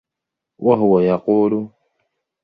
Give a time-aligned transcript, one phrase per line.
[0.59, 1.69] وَهُوَ يَقُولُ